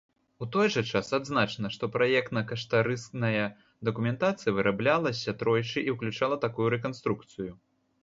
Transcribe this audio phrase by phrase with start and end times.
[0.43, 3.45] У той жа час адзначана што праектна-каштарысная
[3.91, 7.51] дакументацыя выраблялася тройчы і ўключала такую рэканструкцыю.